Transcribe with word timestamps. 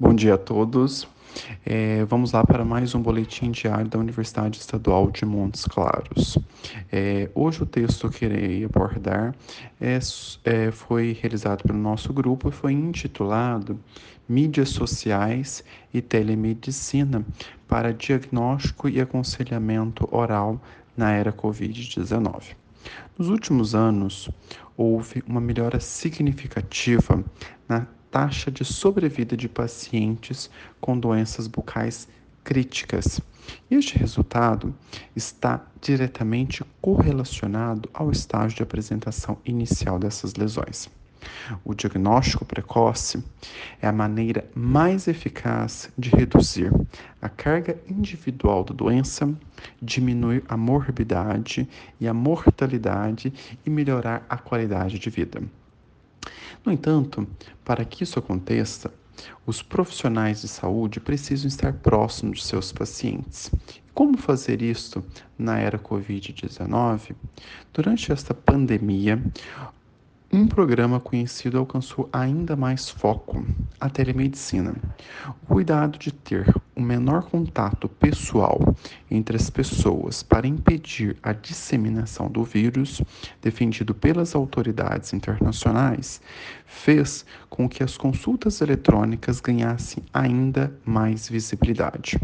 Bom 0.00 0.14
dia 0.14 0.34
a 0.34 0.38
todos. 0.38 1.08
É, 1.66 2.04
vamos 2.04 2.30
lá 2.30 2.44
para 2.44 2.64
mais 2.64 2.94
um 2.94 3.02
boletim 3.02 3.50
diário 3.50 3.88
da 3.88 3.98
Universidade 3.98 4.56
Estadual 4.56 5.10
de 5.10 5.24
Montes 5.24 5.64
Claros. 5.64 6.38
É, 6.92 7.28
hoje 7.34 7.64
o 7.64 7.66
texto 7.66 8.08
que 8.08 8.24
irei 8.24 8.64
abordar 8.64 9.34
é, 9.80 9.98
é, 10.44 10.70
foi 10.70 11.18
realizado 11.20 11.64
pelo 11.64 11.80
nosso 11.80 12.12
grupo 12.12 12.48
e 12.48 12.52
foi 12.52 12.74
intitulado 12.74 13.76
Mídias 14.28 14.68
Sociais 14.68 15.64
e 15.92 16.00
Telemedicina 16.00 17.26
para 17.66 17.92
Diagnóstico 17.92 18.88
e 18.88 19.00
Aconselhamento 19.00 20.08
Oral 20.12 20.62
na 20.96 21.10
Era 21.10 21.32
Covid-19. 21.32 22.54
Nos 23.18 23.28
últimos 23.28 23.74
anos, 23.74 24.30
houve 24.76 25.24
uma 25.26 25.40
melhora 25.40 25.80
significativa 25.80 27.24
na 27.68 27.88
taxa 28.10 28.50
de 28.50 28.64
sobrevida 28.64 29.36
de 29.36 29.48
pacientes 29.48 30.50
com 30.80 30.98
doenças 30.98 31.46
bucais 31.46 32.08
críticas. 32.42 33.20
Este 33.70 33.98
resultado 33.98 34.74
está 35.14 35.66
diretamente 35.80 36.64
correlacionado 36.80 37.88
ao 37.92 38.10
estágio 38.10 38.56
de 38.56 38.62
apresentação 38.62 39.38
inicial 39.44 39.98
dessas 39.98 40.34
lesões. 40.34 40.88
O 41.64 41.74
diagnóstico 41.74 42.44
precoce 42.44 43.22
é 43.82 43.88
a 43.88 43.92
maneira 43.92 44.48
mais 44.54 45.08
eficaz 45.08 45.90
de 45.98 46.10
reduzir 46.10 46.72
a 47.20 47.28
carga 47.28 47.78
individual 47.88 48.62
da 48.64 48.72
doença, 48.72 49.28
diminuir 49.82 50.44
a 50.48 50.56
morbidade 50.56 51.68
e 52.00 52.06
a 52.06 52.14
mortalidade 52.14 53.32
e 53.66 53.70
melhorar 53.70 54.24
a 54.28 54.36
qualidade 54.36 54.98
de 54.98 55.10
vida. 55.10 55.42
No 56.64 56.72
entanto, 56.72 57.26
para 57.64 57.84
que 57.84 58.04
isso 58.04 58.18
aconteça, 58.18 58.92
os 59.46 59.62
profissionais 59.62 60.42
de 60.42 60.48
saúde 60.48 61.00
precisam 61.00 61.48
estar 61.48 61.72
próximos 61.72 62.38
de 62.38 62.44
seus 62.44 62.72
pacientes. 62.72 63.50
Como 63.94 64.16
fazer 64.16 64.62
isso 64.62 65.04
na 65.36 65.58
era 65.58 65.78
Covid-19? 65.78 67.16
Durante 67.72 68.12
esta 68.12 68.32
pandemia, 68.32 69.20
um 70.30 70.46
programa 70.46 71.00
conhecido 71.00 71.56
alcançou 71.58 72.06
ainda 72.12 72.54
mais 72.54 72.90
foco, 72.90 73.46
a 73.80 73.88
telemedicina. 73.88 74.74
O 75.42 75.46
cuidado 75.46 75.98
de 75.98 76.12
ter 76.12 76.54
o 76.76 76.82
menor 76.82 77.24
contato 77.24 77.88
pessoal 77.88 78.60
entre 79.10 79.36
as 79.36 79.48
pessoas 79.48 80.22
para 80.22 80.46
impedir 80.46 81.16
a 81.22 81.32
disseminação 81.32 82.28
do 82.28 82.44
vírus, 82.44 83.02
defendido 83.40 83.94
pelas 83.94 84.34
autoridades 84.34 85.14
internacionais, 85.14 86.20
fez 86.66 87.24
com 87.48 87.66
que 87.66 87.82
as 87.82 87.96
consultas 87.96 88.60
eletrônicas 88.60 89.40
ganhassem 89.40 90.04
ainda 90.12 90.72
mais 90.84 91.26
visibilidade. 91.26 92.20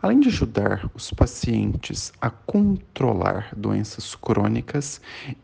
Além 0.00 0.20
de 0.20 0.28
ajudar 0.28 0.88
os 0.94 1.10
pacientes 1.10 2.12
a 2.20 2.30
controlar 2.30 3.52
doenças 3.56 4.14
crônicas 4.14 5.00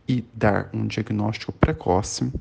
e 0.06 0.24
dar 0.32 0.70
um 0.72 0.86
diagnóstico 0.86 1.52
precoce, 1.52 2.32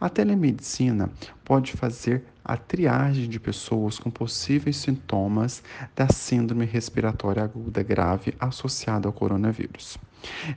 a 0.00 0.08
telemedicina 0.08 1.10
pode 1.44 1.72
fazer 1.72 2.24
a 2.44 2.56
triagem 2.56 3.28
de 3.28 3.38
pessoas 3.38 3.98
com 3.98 4.10
possíveis 4.10 4.78
sintomas 4.78 5.62
da 5.94 6.08
síndrome 6.08 6.64
respiratória 6.64 7.44
aguda 7.44 7.82
grave 7.82 8.34
associada 8.40 9.06
ao 9.06 9.12
coronavírus. 9.12 9.98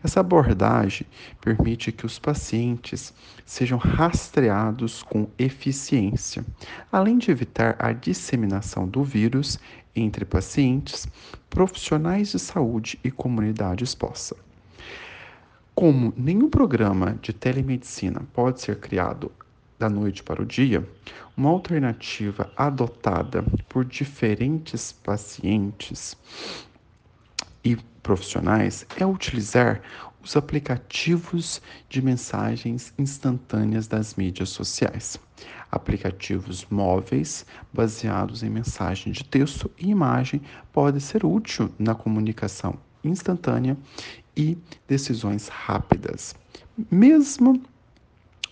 Essa 0.03 0.19
abordagem 0.19 1.05
permite 1.39 1.91
que 1.91 2.05
os 2.05 2.17
pacientes 2.17 3.13
sejam 3.45 3.77
rastreados 3.77 5.03
com 5.03 5.27
eficiência, 5.37 6.45
além 6.91 7.17
de 7.17 7.31
evitar 7.31 7.75
a 7.79 7.91
disseminação 7.91 8.87
do 8.87 9.03
vírus 9.03 9.59
entre 9.95 10.25
pacientes, 10.25 11.07
profissionais 11.49 12.31
de 12.31 12.39
saúde 12.39 12.99
e 13.03 13.11
comunidade 13.11 13.83
exposta. 13.83 14.35
Como 15.75 16.13
nenhum 16.15 16.49
programa 16.49 17.17
de 17.21 17.33
telemedicina 17.33 18.21
pode 18.33 18.61
ser 18.61 18.79
criado 18.79 19.31
da 19.79 19.89
noite 19.89 20.21
para 20.21 20.41
o 20.41 20.45
dia, 20.45 20.87
uma 21.35 21.49
alternativa 21.49 22.51
adotada 22.55 23.43
por 23.67 23.83
diferentes 23.83 24.91
pacientes 24.91 26.15
e 27.63 27.75
profissionais 28.01 28.85
é 28.97 29.05
utilizar 29.05 29.81
os 30.23 30.35
aplicativos 30.35 31.61
de 31.89 32.01
mensagens 32.01 32.93
instantâneas 32.97 33.87
das 33.87 34.15
mídias 34.15 34.49
sociais. 34.49 35.19
Aplicativos 35.71 36.65
móveis 36.69 37.45
baseados 37.73 38.43
em 38.43 38.49
mensagem 38.49 39.11
de 39.11 39.23
texto 39.23 39.71
e 39.79 39.89
imagem 39.89 40.41
podem 40.71 40.99
ser 40.99 41.25
útil 41.25 41.73
na 41.79 41.95
comunicação 41.95 42.77
instantânea 43.03 43.75
e 44.37 44.57
decisões 44.87 45.47
rápidas. 45.47 46.35
Mesmo 46.91 47.61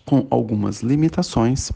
com 0.06 0.26
algumas 0.32 0.82
limitações, 0.82 1.72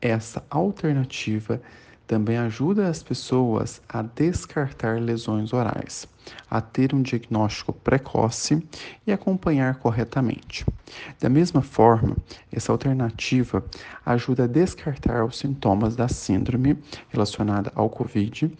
essa 0.00 0.44
alternativa 0.50 1.62
também 2.06 2.36
ajuda 2.36 2.88
as 2.88 3.02
pessoas 3.02 3.80
a 3.88 4.02
descartar 4.02 5.00
lesões 5.00 5.52
orais, 5.52 6.06
a 6.50 6.60
ter 6.60 6.94
um 6.94 7.02
diagnóstico 7.02 7.72
precoce 7.72 8.62
e 9.06 9.12
acompanhar 9.12 9.76
corretamente. 9.76 10.64
Da 11.20 11.28
mesma 11.28 11.62
forma, 11.62 12.16
essa 12.52 12.72
alternativa 12.72 13.64
ajuda 14.04 14.44
a 14.44 14.48
descartar 14.48 15.24
os 15.24 15.38
sintomas 15.38 15.96
da 15.96 16.08
síndrome 16.08 16.76
relacionada 17.10 17.72
ao 17.74 17.88
Covid 17.88 18.52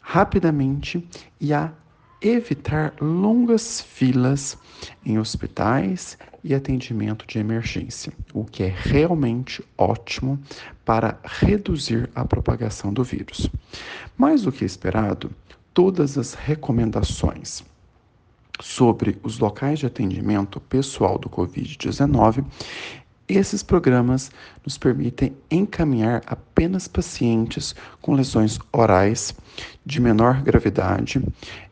rapidamente 0.00 1.06
e 1.38 1.52
a 1.52 1.70
evitar 2.20 2.94
longas 3.00 3.80
filas 3.80 4.56
em 5.04 5.18
hospitais 5.18 6.18
e 6.42 6.54
atendimento 6.54 7.26
de 7.26 7.38
emergência, 7.38 8.12
o 8.32 8.44
que 8.44 8.62
é 8.62 8.74
realmente 8.74 9.62
ótimo 9.76 10.38
para 10.84 11.18
reduzir 11.24 12.08
a 12.14 12.24
propagação 12.24 12.92
do 12.92 13.04
vírus. 13.04 13.48
Mais 14.16 14.42
do 14.42 14.52
que 14.52 14.64
esperado, 14.64 15.30
todas 15.72 16.18
as 16.18 16.34
recomendações 16.34 17.64
sobre 18.60 19.18
os 19.22 19.38
locais 19.38 19.78
de 19.78 19.86
atendimento 19.86 20.60
pessoal 20.60 21.18
do 21.18 21.28
Covid-19 21.28 22.44
esses 23.28 23.62
programas 23.62 24.30
nos 24.64 24.78
permitem 24.78 25.36
encaminhar 25.50 26.22
apenas 26.26 26.88
pacientes 26.88 27.74
com 28.00 28.14
lesões 28.14 28.58
orais 28.72 29.34
de 29.84 30.00
menor 30.00 30.42
gravidade 30.42 31.22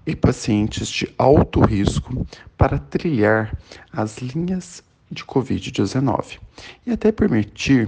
e 0.06 0.14
pacientes 0.14 0.88
de 0.88 1.12
alto 1.16 1.60
risco 1.60 2.26
para 2.56 2.78
trilhar 2.78 3.56
as 3.92 4.18
linhas 4.18 4.82
de 5.10 5.24
Covid-19 5.24 6.38
e 6.86 6.90
até 6.90 7.10
permitir 7.10 7.86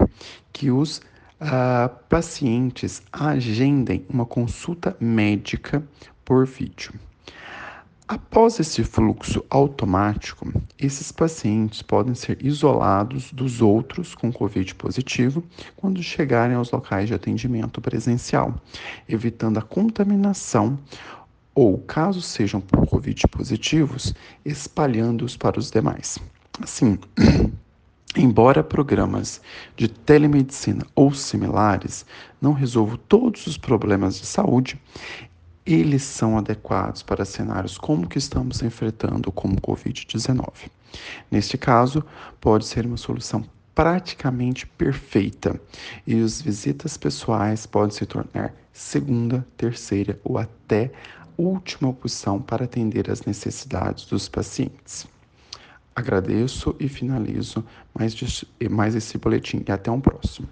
que 0.52 0.70
os 0.70 0.98
uh, 0.98 1.88
pacientes 2.08 3.02
agendem 3.12 4.04
uma 4.08 4.24
consulta 4.24 4.96
médica 5.00 5.82
por 6.24 6.46
vídeo. 6.46 6.92
Após 8.08 8.58
esse 8.58 8.82
fluxo 8.84 9.44
automático, 9.50 10.50
esses 10.78 11.12
pacientes 11.12 11.82
podem 11.82 12.14
ser 12.14 12.42
isolados 12.42 13.30
dos 13.30 13.60
outros 13.60 14.14
com 14.14 14.32
Covid 14.32 14.74
positivo 14.76 15.44
quando 15.76 16.02
chegarem 16.02 16.56
aos 16.56 16.70
locais 16.70 17.06
de 17.08 17.12
atendimento 17.12 17.82
presencial, 17.82 18.54
evitando 19.06 19.58
a 19.58 19.62
contaminação 19.62 20.78
ou, 21.54 21.76
caso 21.76 22.22
sejam 22.22 22.62
por 22.62 22.86
Covid 22.86 23.28
positivos, 23.28 24.14
espalhando-os 24.42 25.36
para 25.36 25.58
os 25.58 25.70
demais. 25.70 26.18
Assim, 26.62 26.98
Embora 28.16 28.64
programas 28.64 29.40
de 29.76 29.86
telemedicina 29.86 30.84
ou 30.94 31.12
similares 31.12 32.06
não 32.40 32.52
resolvam 32.52 32.96
todos 33.06 33.46
os 33.46 33.58
problemas 33.58 34.18
de 34.18 34.24
saúde, 34.24 34.80
eles 35.68 36.02
são 36.02 36.38
adequados 36.38 37.02
para 37.02 37.26
cenários 37.26 37.76
como 37.76 38.06
o 38.06 38.08
que 38.08 38.16
estamos 38.16 38.62
enfrentando 38.62 39.30
como 39.30 39.54
o 39.54 39.60
Covid-19. 39.60 40.70
Neste 41.30 41.58
caso, 41.58 42.02
pode 42.40 42.64
ser 42.64 42.86
uma 42.86 42.96
solução 42.96 43.44
praticamente 43.74 44.66
perfeita 44.66 45.60
e 46.06 46.20
as 46.20 46.40
visitas 46.40 46.96
pessoais 46.96 47.66
podem 47.66 47.94
se 47.94 48.06
tornar 48.06 48.54
segunda, 48.72 49.46
terceira 49.58 50.18
ou 50.24 50.38
até 50.38 50.90
última 51.36 51.90
opção 51.90 52.40
para 52.40 52.64
atender 52.64 53.10
às 53.10 53.22
necessidades 53.22 54.06
dos 54.06 54.26
pacientes. 54.26 55.06
Agradeço 55.94 56.74
e 56.80 56.88
finalizo 56.88 57.62
mais, 57.94 58.14
mais 58.70 58.94
esse 58.94 59.18
boletim 59.18 59.62
e 59.68 59.70
até 59.70 59.90
um 59.90 60.00
próximo. 60.00 60.48